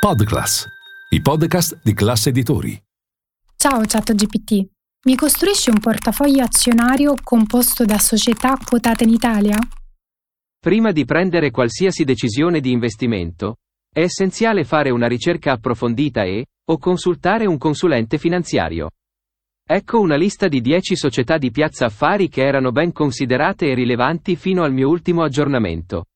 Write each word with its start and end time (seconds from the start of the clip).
Podclass, 0.00 0.66
i 1.10 1.20
podcast 1.20 1.78
di 1.84 1.92
classe 1.92 2.30
editori. 2.30 2.82
Ciao 3.54 3.82
ChatGPT, 3.84 4.66
mi 5.04 5.14
costruisci 5.14 5.68
un 5.68 5.78
portafoglio 5.78 6.42
azionario 6.42 7.14
composto 7.22 7.84
da 7.84 7.98
società 7.98 8.56
quotate 8.56 9.04
in 9.04 9.10
Italia? 9.10 9.58
Prima 10.58 10.90
di 10.92 11.04
prendere 11.04 11.50
qualsiasi 11.50 12.04
decisione 12.04 12.60
di 12.60 12.70
investimento, 12.70 13.56
è 13.92 14.00
essenziale 14.00 14.64
fare 14.64 14.88
una 14.88 15.06
ricerca 15.06 15.52
approfondita 15.52 16.22
e, 16.22 16.46
o 16.70 16.78
consultare 16.78 17.44
un 17.44 17.58
consulente 17.58 18.16
finanziario. 18.16 18.92
Ecco 19.68 20.00
una 20.00 20.16
lista 20.16 20.48
di 20.48 20.62
10 20.62 20.96
società 20.96 21.36
di 21.36 21.50
piazza 21.50 21.84
affari 21.84 22.30
che 22.30 22.42
erano 22.42 22.72
ben 22.72 22.92
considerate 22.92 23.68
e 23.68 23.74
rilevanti 23.74 24.34
fino 24.36 24.62
al 24.62 24.72
mio 24.72 24.88
ultimo 24.88 25.24
aggiornamento. 25.24 26.06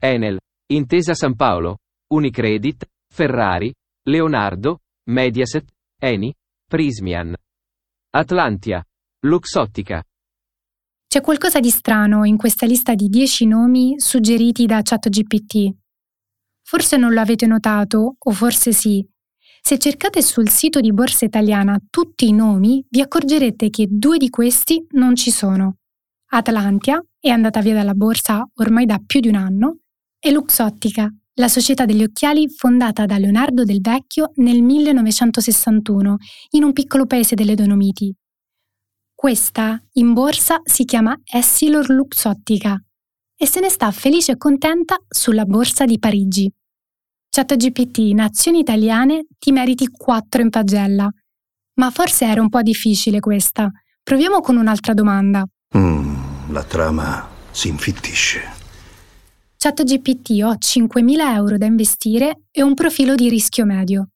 Enel, 0.00 0.38
Intesa 0.70 1.14
San 1.14 1.34
Paolo, 1.34 1.78
Unicredit, 2.12 2.86
Ferrari, 3.14 3.70
Leonardo, 4.04 4.78
Mediaset, 5.10 5.66
Eni, 6.00 6.32
Prismian. 6.66 7.34
Atlantia. 8.14 8.82
Luxottica. 9.26 10.02
C'è 11.08 11.20
qualcosa 11.20 11.60
di 11.60 11.68
strano 11.68 12.24
in 12.24 12.38
questa 12.38 12.64
lista 12.64 12.94
di 12.94 13.08
10 13.08 13.46
nomi 13.46 14.00
suggeriti 14.00 14.64
da 14.64 14.80
ChatGPT. 14.80 15.76
Forse 16.62 16.96
non 16.96 17.12
lo 17.12 17.20
avete 17.20 17.46
notato, 17.46 18.16
o 18.18 18.30
forse 18.30 18.72
sì. 18.72 19.06
Se 19.60 19.78
cercate 19.78 20.22
sul 20.22 20.48
sito 20.48 20.80
di 20.80 20.90
Borsa 20.94 21.26
Italiana 21.26 21.78
tutti 21.90 22.26
i 22.26 22.32
nomi, 22.32 22.82
vi 22.88 23.02
accorgerete 23.02 23.68
che 23.68 23.88
due 23.90 24.16
di 24.16 24.30
questi 24.30 24.86
non 24.92 25.16
ci 25.16 25.30
sono. 25.30 25.76
Atlantia 26.30 27.04
è 27.20 27.28
andata 27.28 27.60
via 27.60 27.74
dalla 27.74 27.92
borsa 27.92 28.48
ormai 28.54 28.86
da 28.86 28.98
più 29.04 29.20
di 29.20 29.28
un 29.28 29.34
anno 29.34 29.80
e 30.18 30.32
Luxottica 30.32 31.14
la 31.34 31.48
società 31.48 31.84
degli 31.84 32.02
occhiali 32.02 32.48
fondata 32.48 33.06
da 33.06 33.18
Leonardo 33.18 33.64
del 33.64 33.80
Vecchio 33.80 34.32
nel 34.36 34.62
1961 34.62 36.16
in 36.50 36.64
un 36.64 36.72
piccolo 36.72 37.06
paese 37.06 37.34
delle 37.34 37.54
Dolomiti. 37.54 38.14
Questa, 39.14 39.80
in 39.94 40.12
borsa, 40.12 40.60
si 40.64 40.84
chiama 40.84 41.18
Essilor 41.24 41.88
Luxottica 41.90 42.76
e 43.36 43.46
se 43.46 43.60
ne 43.60 43.68
sta 43.68 43.90
felice 43.90 44.32
e 44.32 44.36
contenta 44.36 44.96
sulla 45.08 45.44
borsa 45.44 45.84
di 45.84 45.98
Parigi. 45.98 46.52
ChatGPT, 47.30 48.12
nazioni 48.12 48.58
italiane, 48.58 49.26
ti 49.38 49.52
meriti 49.52 49.88
4 49.88 50.42
in 50.42 50.50
pagella. 50.50 51.08
Ma 51.74 51.90
forse 51.90 52.26
era 52.26 52.42
un 52.42 52.50
po' 52.50 52.60
difficile 52.60 53.20
questa. 53.20 53.70
Proviamo 54.02 54.40
con 54.40 54.56
un'altra 54.56 54.92
domanda. 54.92 55.46
Mm, 55.76 56.50
la 56.50 56.64
trama 56.64 57.26
si 57.50 57.68
infittisce. 57.68 58.61
ChatGPT 59.62 60.42
ho 60.42 60.54
5.000 60.54 61.34
euro 61.36 61.56
da 61.56 61.66
investire 61.66 62.46
e 62.50 62.64
un 62.64 62.74
profilo 62.74 63.14
di 63.14 63.28
rischio 63.28 63.64
medio. 63.64 64.08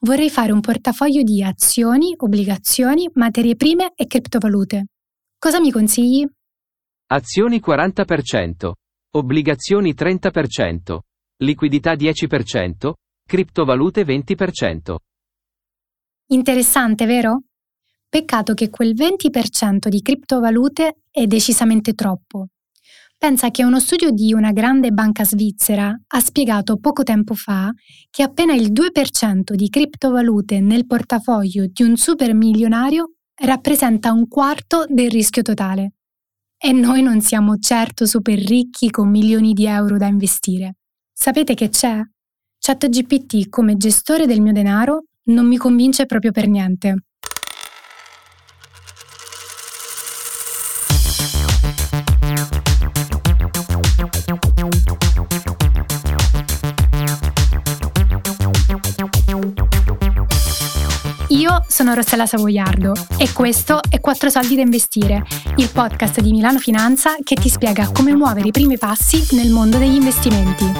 Vorrei 0.00 0.28
fare 0.28 0.52
un 0.52 0.60
portafoglio 0.60 1.22
di 1.22 1.42
azioni, 1.42 2.12
obbligazioni, 2.14 3.08
materie 3.14 3.56
prime 3.56 3.92
e 3.94 4.06
criptovalute. 4.06 4.88
Cosa 5.38 5.60
mi 5.60 5.70
consigli? 5.70 6.28
Azioni 7.06 7.58
40%, 7.58 8.72
obbligazioni 9.12 9.94
30%, 9.94 10.98
liquidità 11.38 11.94
10%, 11.94 12.92
criptovalute 13.26 14.04
20%. 14.04 14.96
Interessante, 16.26 17.06
vero? 17.06 17.44
Peccato 18.10 18.52
che 18.52 18.68
quel 18.68 18.92
20% 18.92 19.88
di 19.88 20.02
criptovalute 20.02 21.04
è 21.10 21.26
decisamente 21.26 21.94
troppo. 21.94 22.48
Pensa 23.22 23.52
che 23.52 23.62
uno 23.62 23.78
studio 23.78 24.10
di 24.10 24.32
una 24.32 24.50
grande 24.50 24.90
banca 24.90 25.24
svizzera 25.24 25.96
ha 26.08 26.18
spiegato 26.18 26.78
poco 26.78 27.04
tempo 27.04 27.34
fa 27.34 27.72
che 28.10 28.24
appena 28.24 28.52
il 28.52 28.72
2% 28.72 29.54
di 29.54 29.68
criptovalute 29.68 30.58
nel 30.58 30.86
portafoglio 30.86 31.66
di 31.70 31.84
un 31.84 31.96
supermilionario 31.96 33.12
rappresenta 33.44 34.10
un 34.10 34.26
quarto 34.26 34.86
del 34.88 35.08
rischio 35.08 35.42
totale. 35.42 35.92
E 36.58 36.72
noi 36.72 37.00
non 37.02 37.20
siamo 37.20 37.58
certo 37.58 38.06
super 38.06 38.36
ricchi 38.36 38.90
con 38.90 39.08
milioni 39.08 39.52
di 39.52 39.66
euro 39.66 39.98
da 39.98 40.08
investire. 40.08 40.78
Sapete 41.12 41.54
che 41.54 41.68
c'è? 41.68 42.00
ChatGPT 42.58 43.48
come 43.48 43.76
gestore 43.76 44.26
del 44.26 44.40
mio 44.40 44.52
denaro 44.52 45.04
non 45.26 45.46
mi 45.46 45.58
convince 45.58 46.06
proprio 46.06 46.32
per 46.32 46.48
niente. 46.48 47.04
Sono 61.72 61.94
Rossella 61.94 62.26
Savoiardo 62.26 62.92
e 63.16 63.32
questo 63.32 63.80
è 63.88 63.98
Quattro 63.98 64.28
soldi 64.28 64.56
da 64.56 64.60
investire, 64.60 65.24
il 65.56 65.70
podcast 65.72 66.20
di 66.20 66.30
Milano 66.30 66.58
Finanza 66.58 67.16
che 67.22 67.34
ti 67.34 67.48
spiega 67.48 67.90
come 67.92 68.14
muovere 68.14 68.48
i 68.48 68.50
primi 68.50 68.76
passi 68.76 69.34
nel 69.34 69.50
mondo 69.50 69.78
degli 69.78 69.94
investimenti. 69.94 70.70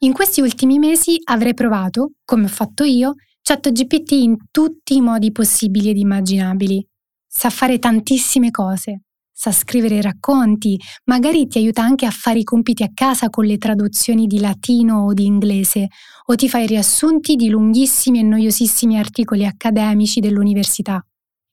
In 0.00 0.12
questi 0.12 0.42
ultimi 0.42 0.78
mesi 0.78 1.18
avrei 1.24 1.54
provato, 1.54 2.10
come 2.26 2.44
ho 2.44 2.48
fatto 2.48 2.84
io, 2.84 3.14
ChatGPT 3.48 4.10
in 4.10 4.36
tutti 4.50 4.96
i 4.96 5.00
modi 5.00 5.32
possibili 5.32 5.88
ed 5.88 5.96
immaginabili. 5.96 6.86
Sa 7.26 7.48
fare 7.48 7.78
tantissime 7.78 8.50
cose, 8.50 9.04
sa 9.32 9.52
scrivere 9.52 10.02
racconti, 10.02 10.78
magari 11.04 11.46
ti 11.46 11.56
aiuta 11.56 11.80
anche 11.80 12.04
a 12.04 12.10
fare 12.10 12.40
i 12.40 12.44
compiti 12.44 12.82
a 12.82 12.90
casa 12.92 13.30
con 13.30 13.46
le 13.46 13.56
traduzioni 13.56 14.26
di 14.26 14.38
latino 14.38 15.06
o 15.06 15.14
di 15.14 15.24
inglese, 15.24 15.86
o 16.26 16.34
ti 16.34 16.46
fa 16.46 16.58
i 16.58 16.66
riassunti 16.66 17.36
di 17.36 17.48
lunghissimi 17.48 18.18
e 18.18 18.22
noiosissimi 18.22 18.98
articoli 18.98 19.46
accademici 19.46 20.20
dell'università. 20.20 21.02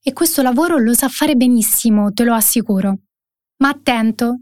E 0.04 0.12
questo 0.12 0.42
lavoro 0.42 0.78
lo 0.78 0.94
sa 0.94 1.08
fare 1.08 1.36
benissimo, 1.36 2.12
te 2.12 2.26
lo 2.26 2.34
assicuro. 2.34 3.04
Ma 3.60 3.70
attento, 3.70 4.42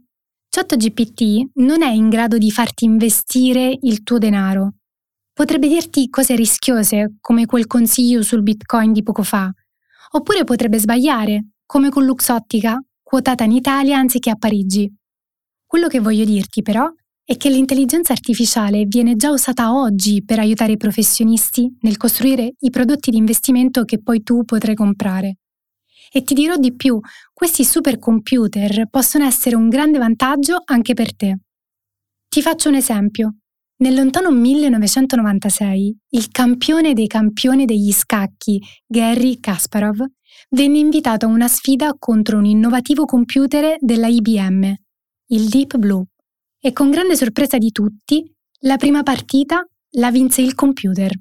ChatGPT 0.50 1.52
non 1.60 1.84
è 1.84 1.92
in 1.92 2.10
grado 2.10 2.40
di 2.40 2.50
farti 2.50 2.86
investire 2.86 3.78
il 3.80 4.02
tuo 4.02 4.18
denaro, 4.18 4.78
Potrebbe 5.34 5.68
dirti 5.68 6.10
cose 6.10 6.36
rischiose, 6.36 7.16
come 7.20 7.48
quel 7.48 7.66
consiglio 7.66 8.22
sul 8.22 8.44
Bitcoin 8.44 8.92
di 8.92 9.02
poco 9.02 9.24
fa, 9.24 9.52
oppure 10.12 10.44
potrebbe 10.44 10.78
sbagliare, 10.78 11.54
come 11.66 11.90
con 11.90 12.06
Luxottica, 12.06 12.80
quotata 13.02 13.44
in 13.44 13.52
Italia 13.52 13.98
anziché 13.98 14.30
a 14.30 14.36
Parigi. 14.36 14.92
Quello 15.66 15.88
che 15.88 16.00
voglio 16.00 16.24
dirti 16.24 16.62
però 16.62 16.88
è 17.26 17.36
che 17.36 17.50
l'intelligenza 17.50 18.14
artificiale 18.14 18.86
viene 18.86 19.16
già 19.16 19.32
usata 19.32 19.74
oggi 19.74 20.24
per 20.24 20.38
aiutare 20.38 20.74
i 20.74 20.78
professionisti 20.78 21.78
nel 21.82 21.98
costruire 21.98 22.54
i 22.60 22.70
prodotti 22.70 23.10
di 23.10 23.18
investimento 23.18 23.86
che 23.86 24.02
poi 24.02 24.22
tu 24.22 24.44
potrai 24.44 24.76
comprare. 24.76 25.38
E 26.12 26.24
ti 26.24 26.36
dirò 26.36 26.58
di 26.58 26.76
più, 26.76 27.00
questi 27.34 27.64
supercomputer 27.64 28.88
possono 28.88 29.26
essere 29.26 29.56
un 29.56 29.68
grande 29.68 29.98
vantaggio 29.98 30.62
anche 30.64 30.94
per 30.94 31.16
te. 31.16 31.40
Ti 32.30 32.42
faccio 32.42 32.70
un 32.70 32.76
esempio. 32.76 33.38
Nel 33.76 33.96
lontano 33.96 34.30
1996, 34.30 35.98
il 36.10 36.28
campione 36.30 36.94
dei 36.94 37.08
campioni 37.08 37.66
degli 37.66 37.92
scacchi, 37.92 38.62
Garry 38.86 39.40
Kasparov, 39.40 39.98
venne 40.52 40.78
invitato 40.78 41.26
a 41.26 41.30
una 41.30 41.48
sfida 41.48 41.96
contro 41.98 42.38
un 42.38 42.46
innovativo 42.46 43.06
computer 43.06 43.76
della 43.80 44.08
IBM, 44.08 44.74
il 45.30 45.50
Deep 45.50 45.78
Blue, 45.78 46.06
e 46.60 46.72
con 46.72 46.92
grande 46.92 47.16
sorpresa 47.16 47.58
di 47.58 47.72
tutti, 47.72 48.24
la 48.60 48.78
prima 48.78 49.02
partita 49.02 49.66
la 49.96 50.12
vinse 50.12 50.42
il 50.42 50.54
computer. 50.54 51.12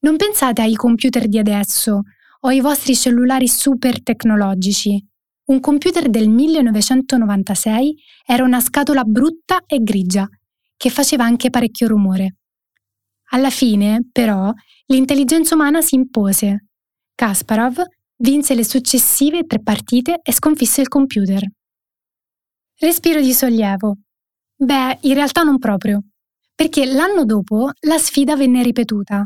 Non 0.00 0.16
pensate 0.16 0.62
ai 0.62 0.74
computer 0.74 1.26
di 1.26 1.38
adesso 1.38 2.02
o 2.40 2.48
ai 2.48 2.60
vostri 2.60 2.94
cellulari 2.94 3.48
super 3.48 4.00
tecnologici. 4.02 5.04
Un 5.44 5.60
computer 5.60 6.08
del 6.08 6.28
1996 6.28 7.96
era 8.24 8.44
una 8.44 8.60
scatola 8.60 9.02
brutta 9.02 9.64
e 9.66 9.80
grigia 9.82 10.26
che 10.82 10.90
faceva 10.90 11.22
anche 11.22 11.48
parecchio 11.48 11.86
rumore. 11.86 12.38
Alla 13.30 13.50
fine, 13.50 14.08
però, 14.10 14.52
l'intelligenza 14.86 15.54
umana 15.54 15.80
si 15.80 15.94
impose. 15.94 16.70
Kasparov 17.14 17.84
vinse 18.16 18.56
le 18.56 18.64
successive 18.64 19.44
tre 19.44 19.62
partite 19.62 20.18
e 20.20 20.32
sconfisse 20.32 20.80
il 20.80 20.88
computer. 20.88 21.40
Respiro 22.80 23.20
di 23.20 23.32
sollievo. 23.32 23.98
Beh, 24.56 24.98
in 25.02 25.14
realtà 25.14 25.44
non 25.44 25.58
proprio, 25.58 26.02
perché 26.52 26.84
l'anno 26.84 27.24
dopo 27.24 27.70
la 27.82 27.98
sfida 27.98 28.34
venne 28.34 28.64
ripetuta. 28.64 29.24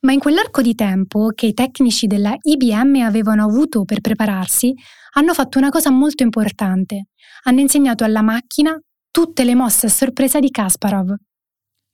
Ma 0.00 0.12
in 0.12 0.18
quell'arco 0.18 0.62
di 0.62 0.74
tempo 0.74 1.28
che 1.34 1.44
i 1.44 1.52
tecnici 1.52 2.06
della 2.06 2.34
IBM 2.40 3.02
avevano 3.02 3.44
avuto 3.44 3.84
per 3.84 4.00
prepararsi, 4.00 4.72
hanno 5.12 5.34
fatto 5.34 5.58
una 5.58 5.68
cosa 5.68 5.90
molto 5.90 6.22
importante. 6.22 7.08
Hanno 7.42 7.60
insegnato 7.60 8.02
alla 8.02 8.22
macchina 8.22 8.80
tutte 9.10 9.44
le 9.44 9.54
mosse 9.54 9.86
a 9.86 9.90
sorpresa 9.90 10.40
di 10.40 10.50
Kasparov. 10.50 11.14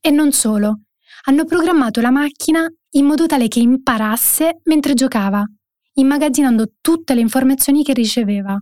E 0.01 0.11
non 0.11 0.33
solo, 0.33 0.83
hanno 1.25 1.45
programmato 1.45 2.01
la 2.01 2.11
macchina 2.11 2.67
in 2.91 3.05
modo 3.05 3.27
tale 3.27 3.49
che 3.49 3.61
imparasse 3.61 4.61
mentre 4.65 4.95
giocava, 4.95 5.45
immagazzinando 5.95 6.75
tutte 6.81 7.15
le 7.15 7.21
informazioni 7.21 7.83
che 7.83 7.93
riceveva, 7.93 8.59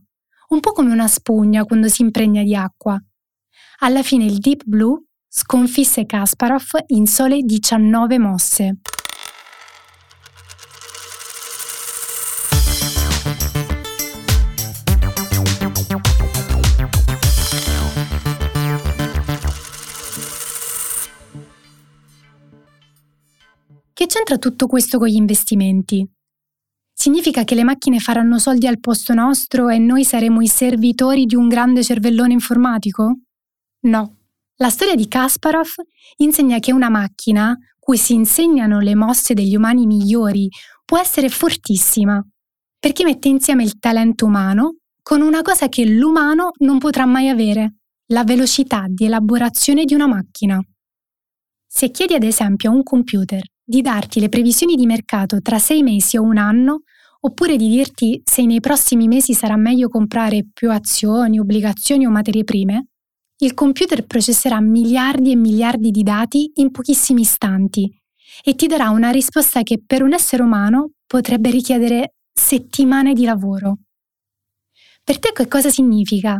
un 0.48 0.60
po' 0.60 0.72
come 0.72 0.92
una 0.92 1.08
spugna 1.08 1.64
quando 1.64 1.88
si 1.88 2.02
impregna 2.02 2.42
di 2.42 2.54
acqua. 2.54 2.98
Alla 3.80 4.02
fine 4.02 4.24
il 4.24 4.38
Deep 4.38 4.62
Blue 4.64 5.04
sconfisse 5.28 6.06
Kasparov 6.06 6.70
in 6.88 7.06
sole 7.06 7.42
19 7.42 8.18
mosse. 8.18 8.78
C'entra 24.14 24.38
tutto 24.38 24.68
questo 24.68 24.98
con 24.98 25.08
gli 25.08 25.16
investimenti? 25.16 26.08
Significa 26.92 27.42
che 27.42 27.56
le 27.56 27.64
macchine 27.64 27.98
faranno 27.98 28.38
soldi 28.38 28.68
al 28.68 28.78
posto 28.78 29.12
nostro 29.12 29.68
e 29.68 29.78
noi 29.78 30.04
saremo 30.04 30.40
i 30.40 30.46
servitori 30.46 31.24
di 31.24 31.34
un 31.34 31.48
grande 31.48 31.82
cervellone 31.82 32.32
informatico? 32.32 33.22
No. 33.86 34.18
La 34.58 34.70
storia 34.70 34.94
di 34.94 35.08
Kasparov 35.08 35.66
insegna 36.18 36.60
che 36.60 36.72
una 36.72 36.90
macchina, 36.90 37.58
cui 37.76 37.96
si 37.96 38.14
insegnano 38.14 38.78
le 38.78 38.94
mosse 38.94 39.34
degli 39.34 39.56
umani 39.56 39.84
migliori, 39.84 40.48
può 40.84 40.96
essere 40.96 41.28
fortissima, 41.28 42.24
perché 42.78 43.02
mette 43.02 43.26
insieme 43.26 43.64
il 43.64 43.80
talento 43.80 44.26
umano 44.26 44.76
con 45.02 45.22
una 45.22 45.42
cosa 45.42 45.68
che 45.68 45.84
l'umano 45.84 46.50
non 46.58 46.78
potrà 46.78 47.04
mai 47.04 47.28
avere, 47.28 47.78
la 48.12 48.22
velocità 48.22 48.84
di 48.86 49.06
elaborazione 49.06 49.84
di 49.84 49.94
una 49.94 50.06
macchina. 50.06 50.60
Se 51.66 51.90
chiedi 51.90 52.14
ad 52.14 52.22
esempio 52.22 52.70
a 52.70 52.74
un 52.74 52.84
computer 52.84 53.42
di 53.64 53.80
darti 53.80 54.20
le 54.20 54.28
previsioni 54.28 54.76
di 54.76 54.86
mercato 54.86 55.40
tra 55.40 55.58
sei 55.58 55.82
mesi 55.82 56.16
o 56.16 56.22
un 56.22 56.36
anno, 56.36 56.82
oppure 57.20 57.56
di 57.56 57.68
dirti 57.68 58.20
se 58.22 58.44
nei 58.44 58.60
prossimi 58.60 59.08
mesi 59.08 59.32
sarà 59.32 59.56
meglio 59.56 59.88
comprare 59.88 60.46
più 60.52 60.70
azioni, 60.70 61.38
obbligazioni 61.38 62.06
o 62.06 62.10
materie 62.10 62.44
prime, 62.44 62.88
il 63.38 63.54
computer 63.54 64.04
processerà 64.04 64.60
miliardi 64.60 65.32
e 65.32 65.36
miliardi 65.36 65.90
di 65.90 66.02
dati 66.02 66.52
in 66.56 66.70
pochissimi 66.70 67.22
istanti 67.22 67.90
e 68.42 68.54
ti 68.54 68.66
darà 68.66 68.90
una 68.90 69.10
risposta 69.10 69.62
che 69.62 69.82
per 69.84 70.02
un 70.02 70.12
essere 70.12 70.42
umano 70.42 70.92
potrebbe 71.06 71.50
richiedere 71.50 72.14
settimane 72.32 73.12
di 73.12 73.24
lavoro. 73.24 73.78
Per 75.02 75.18
te 75.18 75.32
che 75.32 75.48
cosa 75.48 75.70
significa? 75.70 76.38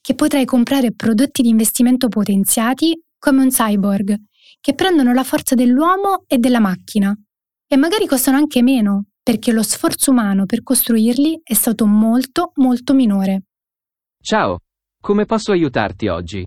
Che 0.00 0.14
potrai 0.14 0.44
comprare 0.44 0.92
prodotti 0.92 1.42
di 1.42 1.48
investimento 1.48 2.08
potenziati 2.08 3.00
come 3.18 3.42
un 3.42 3.48
cyborg 3.48 4.16
che 4.62 4.74
prendono 4.74 5.12
la 5.12 5.24
forza 5.24 5.56
dell'uomo 5.56 6.24
e 6.28 6.38
della 6.38 6.60
macchina 6.60 7.12
e 7.66 7.76
magari 7.76 8.06
costano 8.06 8.36
anche 8.36 8.62
meno 8.62 9.06
perché 9.20 9.50
lo 9.50 9.62
sforzo 9.62 10.12
umano 10.12 10.46
per 10.46 10.62
costruirli 10.62 11.40
è 11.42 11.52
stato 11.52 11.84
molto 11.84 12.52
molto 12.56 12.94
minore. 12.94 13.42
Ciao, 14.20 14.58
come 15.00 15.26
posso 15.26 15.50
aiutarti 15.50 16.06
oggi? 16.06 16.46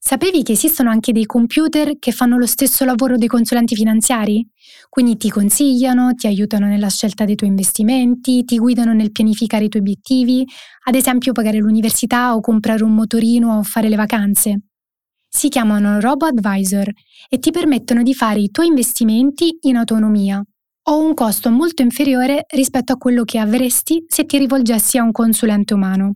Sapevi 0.00 0.44
che 0.44 0.52
esistono 0.52 0.90
anche 0.90 1.10
dei 1.10 1.26
computer 1.26 1.98
che 1.98 2.12
fanno 2.12 2.38
lo 2.38 2.46
stesso 2.46 2.84
lavoro 2.84 3.16
dei 3.16 3.26
consulenti 3.26 3.74
finanziari? 3.74 4.48
Quindi 4.88 5.16
ti 5.16 5.28
consigliano, 5.28 6.14
ti 6.14 6.28
aiutano 6.28 6.66
nella 6.66 6.88
scelta 6.88 7.24
dei 7.24 7.34
tuoi 7.34 7.50
investimenti, 7.50 8.44
ti 8.44 8.58
guidano 8.58 8.92
nel 8.92 9.10
pianificare 9.10 9.64
i 9.64 9.68
tuoi 9.68 9.82
obiettivi, 9.82 10.46
ad 10.84 10.94
esempio 10.94 11.32
pagare 11.32 11.58
l'università 11.58 12.36
o 12.36 12.40
comprare 12.40 12.84
un 12.84 12.94
motorino 12.94 13.58
o 13.58 13.62
fare 13.64 13.88
le 13.88 13.96
vacanze 13.96 14.67
si 15.28 15.48
chiamano 15.48 16.00
Robo-Advisor 16.00 16.90
e 17.28 17.38
ti 17.38 17.50
permettono 17.50 18.02
di 18.02 18.14
fare 18.14 18.40
i 18.40 18.50
tuoi 18.50 18.68
investimenti 18.68 19.58
in 19.62 19.76
autonomia 19.76 20.42
o 20.90 20.98
un 20.98 21.12
costo 21.12 21.50
molto 21.50 21.82
inferiore 21.82 22.46
rispetto 22.54 22.94
a 22.94 22.96
quello 22.96 23.24
che 23.24 23.38
avresti 23.38 24.04
se 24.08 24.24
ti 24.24 24.38
rivolgessi 24.38 24.96
a 24.96 25.02
un 25.02 25.12
consulente 25.12 25.74
umano. 25.74 26.14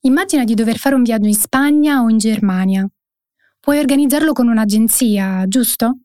Immagina 0.00 0.44
di 0.44 0.54
dover 0.54 0.78
fare 0.78 0.94
un 0.94 1.02
viaggio 1.02 1.26
in 1.26 1.34
Spagna 1.34 2.02
o 2.02 2.08
in 2.08 2.16
Germania. 2.16 2.88
Puoi 3.60 3.78
organizzarlo 3.78 4.32
con 4.32 4.48
un'agenzia, 4.48 5.44
giusto? 5.46 6.00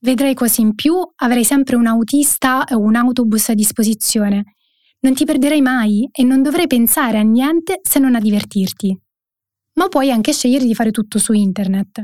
Vedrai 0.00 0.34
cose 0.34 0.62
in 0.62 0.74
più, 0.74 0.96
avrai 1.16 1.44
sempre 1.44 1.76
un 1.76 1.86
autista 1.86 2.64
o 2.70 2.78
un 2.78 2.96
autobus 2.96 3.50
a 3.50 3.54
disposizione. 3.54 4.56
Non 5.00 5.14
ti 5.14 5.24
perderai 5.24 5.60
mai 5.60 6.08
e 6.10 6.24
non 6.24 6.42
dovrai 6.42 6.66
pensare 6.66 7.18
a 7.18 7.22
niente 7.22 7.80
se 7.82 8.00
non 8.00 8.16
a 8.16 8.20
divertirti 8.20 9.01
ma 9.74 9.88
puoi 9.88 10.10
anche 10.10 10.32
scegliere 10.32 10.64
di 10.64 10.74
fare 10.74 10.90
tutto 10.90 11.18
su 11.18 11.32
internet. 11.32 12.02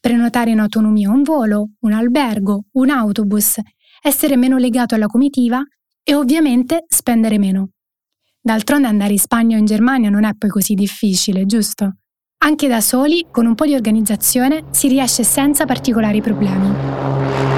Prenotare 0.00 0.50
in 0.50 0.60
autonomia 0.60 1.10
un 1.10 1.22
volo, 1.22 1.70
un 1.80 1.92
albergo, 1.92 2.64
un 2.72 2.90
autobus, 2.90 3.58
essere 4.00 4.36
meno 4.36 4.56
legato 4.58 4.94
alla 4.94 5.06
comitiva 5.06 5.62
e 6.02 6.14
ovviamente 6.14 6.84
spendere 6.88 7.38
meno. 7.38 7.70
D'altronde 8.40 8.86
andare 8.86 9.12
in 9.12 9.18
Spagna 9.18 9.56
o 9.56 9.58
in 9.58 9.66
Germania 9.66 10.08
non 10.08 10.24
è 10.24 10.32
poi 10.36 10.50
così 10.50 10.74
difficile, 10.74 11.44
giusto? 11.44 11.96
Anche 12.40 12.68
da 12.68 12.80
soli, 12.80 13.26
con 13.30 13.46
un 13.46 13.54
po' 13.54 13.66
di 13.66 13.74
organizzazione, 13.74 14.66
si 14.70 14.86
riesce 14.88 15.24
senza 15.24 15.64
particolari 15.64 16.20
problemi. 16.20 17.57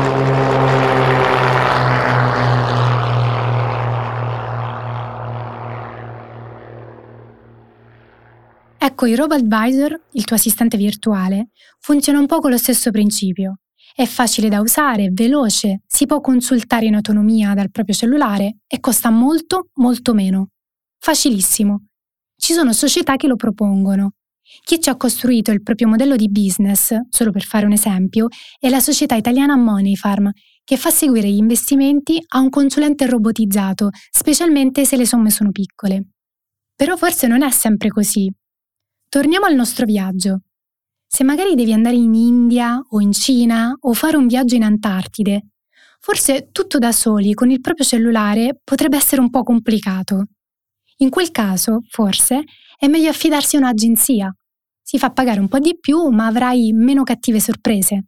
Ecco, 8.82 9.05
il 9.05 9.15
RoboAdvisor, 9.15 10.06
il 10.12 10.25
tuo 10.25 10.37
assistente 10.37 10.79
virtuale, 10.79 11.50
funziona 11.81 12.19
un 12.19 12.25
po' 12.25 12.38
con 12.38 12.50
lo 12.50 12.56
stesso 12.56 12.91
principio. 12.91 13.59
È 13.94 14.06
facile 14.06 14.49
da 14.49 14.61
usare, 14.61 15.11
veloce, 15.12 15.82
si 15.87 16.06
può 16.06 16.23
consultare 16.23 16.87
in 16.87 16.94
autonomia 16.94 17.53
dal 17.53 17.71
proprio 17.71 17.94
cellulare 17.94 18.61
e 18.67 18.81
costa 18.81 19.11
molto, 19.11 19.69
molto 19.75 20.15
meno. 20.15 20.53
Facilissimo. 20.99 21.88
Ci 22.35 22.55
sono 22.55 22.73
società 22.73 23.17
che 23.17 23.27
lo 23.27 23.37
propongono. 23.37 24.12
Chi 24.65 24.81
ci 24.81 24.88
ha 24.88 24.97
costruito 24.97 25.50
il 25.50 25.62
proprio 25.62 25.88
modello 25.88 26.17
di 26.17 26.31
business, 26.31 26.97
solo 27.11 27.33
per 27.33 27.43
fare 27.43 27.67
un 27.67 27.73
esempio, 27.73 28.29
è 28.59 28.71
la 28.71 28.81
società 28.81 29.15
italiana 29.15 29.56
Moneyfarm, 29.56 30.31
che 30.65 30.79
fa 30.79 30.88
seguire 30.88 31.29
gli 31.29 31.37
investimenti 31.37 32.19
a 32.29 32.38
un 32.38 32.49
consulente 32.49 33.06
robotizzato, 33.06 33.91
specialmente 34.11 34.87
se 34.87 34.97
le 34.97 35.05
somme 35.05 35.29
sono 35.29 35.50
piccole. 35.50 36.12
Però 36.75 36.97
forse 36.97 37.26
non 37.26 37.43
è 37.43 37.50
sempre 37.50 37.91
così. 37.91 38.33
Torniamo 39.11 39.47
al 39.47 39.57
nostro 39.57 39.87
viaggio. 39.87 40.43
Se 41.05 41.25
magari 41.25 41.57
devi 41.57 41.73
andare 41.73 41.97
in 41.97 42.15
India 42.15 42.81
o 42.91 43.01
in 43.01 43.11
Cina 43.11 43.77
o 43.81 43.93
fare 43.93 44.17
un 44.17 44.29
viaggio 44.29 44.55
in 44.55 44.62
Antartide, 44.62 45.49
forse 45.99 46.50
tutto 46.52 46.79
da 46.79 46.93
soli 46.93 47.35
con 47.35 47.50
il 47.50 47.61
proprio 47.61 47.85
cellulare 47.85 48.61
potrebbe 48.62 48.97
essere 48.97 49.21
un 49.21 49.29
po' 49.29 49.43
complicato. 49.43 50.26
In 50.99 51.11
quel 51.11 51.33
caso, 51.33 51.81
forse, 51.88 52.45
è 52.79 52.87
meglio 52.87 53.09
affidarsi 53.09 53.57
a 53.57 53.59
un'agenzia. 53.59 54.33
Si 54.81 54.97
fa 54.97 55.11
pagare 55.11 55.40
un 55.40 55.49
po' 55.49 55.59
di 55.59 55.76
più, 55.81 56.07
ma 56.11 56.26
avrai 56.26 56.71
meno 56.73 57.02
cattive 57.02 57.40
sorprese. 57.40 58.05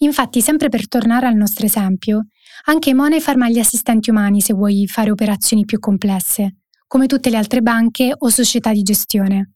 Infatti, 0.00 0.42
sempre 0.42 0.68
per 0.68 0.86
tornare 0.86 1.26
al 1.26 1.34
nostro 1.34 1.64
esempio, 1.64 2.26
anche 2.66 2.92
Money 2.92 3.20
farma 3.20 3.48
gli 3.48 3.58
assistenti 3.58 4.10
umani 4.10 4.42
se 4.42 4.52
vuoi 4.52 4.86
fare 4.86 5.10
operazioni 5.10 5.64
più 5.64 5.78
complesse, 5.78 6.56
come 6.86 7.06
tutte 7.06 7.30
le 7.30 7.38
altre 7.38 7.62
banche 7.62 8.12
o 8.14 8.28
società 8.28 8.70
di 8.70 8.82
gestione. 8.82 9.54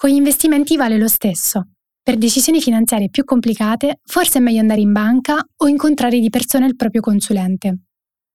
Con 0.00 0.10
gli 0.10 0.14
investimenti 0.14 0.76
vale 0.76 0.96
lo 0.96 1.08
stesso. 1.08 1.70
Per 2.00 2.16
decisioni 2.16 2.60
finanziarie 2.60 3.10
più 3.10 3.24
complicate, 3.24 3.98
forse 4.04 4.38
è 4.38 4.40
meglio 4.40 4.60
andare 4.60 4.80
in 4.80 4.92
banca 4.92 5.44
o 5.56 5.66
incontrare 5.66 6.20
di 6.20 6.30
persona 6.30 6.66
il 6.66 6.76
proprio 6.76 7.00
consulente. 7.00 7.78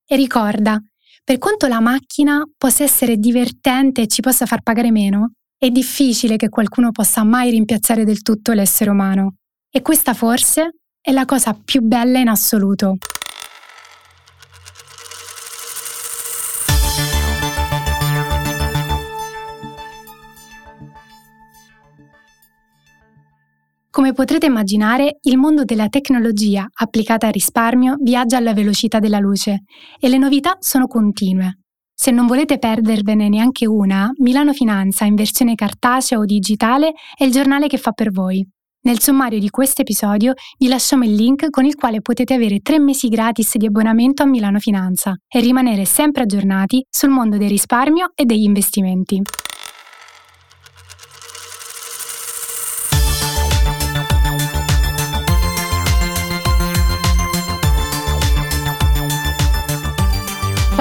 E 0.05 0.15
ricorda, 0.17 0.77
per 1.23 1.37
quanto 1.37 1.67
la 1.67 1.79
macchina 1.79 2.43
possa 2.57 2.83
essere 2.83 3.15
divertente 3.15 4.01
e 4.01 4.07
ci 4.07 4.19
possa 4.19 4.45
far 4.45 4.61
pagare 4.61 4.91
meno, 4.91 5.35
è 5.57 5.69
difficile 5.69 6.35
che 6.35 6.49
qualcuno 6.49 6.91
possa 6.91 7.23
mai 7.23 7.51
rimpiazzare 7.51 8.03
del 8.03 8.23
tutto 8.23 8.51
l'essere 8.51 8.89
umano. 8.89 9.35
E 9.71 9.81
questa 9.81 10.13
forse 10.13 10.79
è 10.99 11.13
la 11.13 11.23
cosa 11.23 11.53
più 11.53 11.79
bella 11.79 12.19
in 12.19 12.27
assoluto. 12.27 12.97
Come 23.93 24.13
potrete 24.13 24.47
immaginare, 24.47 25.19
il 25.21 25.37
mondo 25.37 25.65
della 25.65 25.87
tecnologia 25.87 26.67
applicata 26.79 27.27
al 27.27 27.31
risparmio 27.31 27.95
viaggia 28.01 28.37
alla 28.37 28.55
velocità 28.55 28.97
della 28.97 29.19
luce 29.19 29.65
e 29.99 30.09
le 30.09 30.17
novità 30.17 30.57
sono 30.61 30.87
continue. 30.87 31.59
Se 31.93 32.09
non 32.09 32.25
volete 32.25 32.57
perdervene 32.57 33.29
neanche 33.29 33.67
una, 33.67 34.09
Milano 34.17 34.51
Finanza 34.51 35.05
in 35.05 35.13
versione 35.13 35.53
cartacea 35.53 36.17
o 36.17 36.25
digitale 36.25 36.93
è 37.15 37.23
il 37.23 37.31
giornale 37.31 37.67
che 37.67 37.77
fa 37.77 37.91
per 37.91 38.09
voi. 38.09 38.43
Nel 38.81 38.99
sommario 38.99 39.37
di 39.37 39.51
questo 39.51 39.81
episodio 39.81 40.33
vi 40.57 40.69
lasciamo 40.69 41.03
il 41.03 41.13
link 41.13 41.51
con 41.51 41.63
il 41.63 41.75
quale 41.75 42.01
potete 42.01 42.33
avere 42.33 42.61
tre 42.61 42.79
mesi 42.79 43.09
gratis 43.09 43.57
di 43.57 43.67
abbonamento 43.67 44.23
a 44.23 44.25
Milano 44.25 44.57
Finanza 44.57 45.13
e 45.27 45.39
rimanere 45.39 45.85
sempre 45.85 46.23
aggiornati 46.23 46.83
sul 46.89 47.09
mondo 47.09 47.37
del 47.37 47.49
risparmio 47.49 48.09
e 48.15 48.25
degli 48.25 48.41
investimenti. 48.41 49.21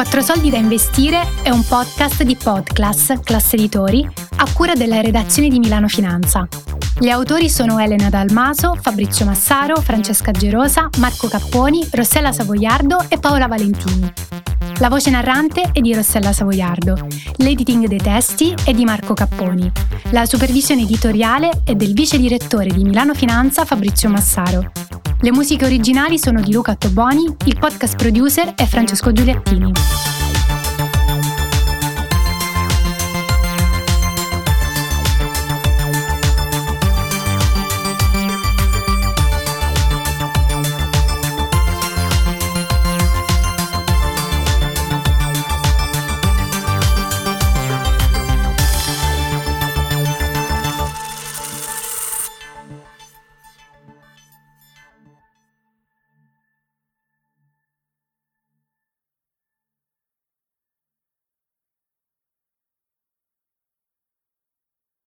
Quattro 0.02 0.20
soldi 0.20 0.50
da 0.50 0.56
investire 0.56 1.24
è 1.42 1.50
un 1.50 1.64
podcast 1.64 2.24
di 2.24 2.34
Podclass, 2.34 3.20
classe 3.22 3.54
editori, 3.54 4.04
a 4.38 4.52
cura 4.52 4.74
della 4.74 5.00
redazione 5.00 5.48
di 5.48 5.60
Milano 5.60 5.86
Finanza. 5.86 6.48
Gli 6.98 7.08
autori 7.08 7.48
sono 7.48 7.78
Elena 7.78 8.10
Dalmaso, 8.10 8.76
Fabrizio 8.80 9.24
Massaro, 9.24 9.76
Francesca 9.76 10.32
Gerosa, 10.32 10.90
Marco 10.98 11.28
Capponi, 11.28 11.86
Rossella 11.92 12.32
Savoiardo 12.32 13.04
e 13.08 13.20
Paola 13.20 13.46
Valentini. 13.46 14.12
La 14.80 14.88
voce 14.88 15.10
narrante 15.10 15.70
è 15.72 15.80
di 15.80 15.94
Rossella 15.94 16.32
Savoiardo, 16.32 17.06
l'editing 17.36 17.86
dei 17.86 18.00
testi 18.00 18.52
è 18.64 18.72
di 18.72 18.84
Marco 18.84 19.14
Capponi, 19.14 19.70
la 20.10 20.26
supervisione 20.26 20.82
editoriale 20.82 21.62
è 21.62 21.76
del 21.76 21.92
vice 21.92 22.18
direttore 22.18 22.70
di 22.70 22.82
Milano 22.82 23.14
Finanza 23.14 23.64
Fabrizio 23.64 24.08
Massaro. 24.08 24.72
Le 25.24 25.30
musiche 25.30 25.64
originali 25.64 26.18
sono 26.18 26.40
di 26.40 26.52
Luca 26.52 26.74
Toboni, 26.74 27.32
il 27.44 27.56
podcast 27.56 27.94
producer 27.94 28.54
è 28.56 28.64
Francesco 28.64 29.12
Giuliattini. 29.12 29.70